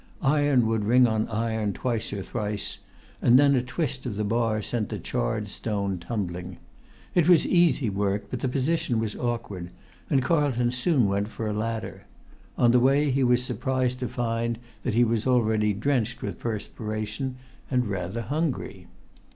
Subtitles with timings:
[0.23, 2.79] Iron would ring on iron twice or thrice,
[3.21, 6.57] and then a twist of the bar send the charred stone tumbling.
[7.13, 9.69] It was easy work, but the position was awkward,
[10.09, 12.05] and Carlton soon went for a ladder;
[12.57, 17.35] on the way he was surprised to find that he was already drenched with perspiration,
[17.69, 18.87] and rather hungry.